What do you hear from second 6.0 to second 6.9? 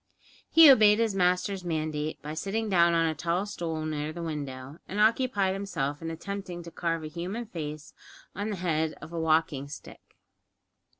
in attempting to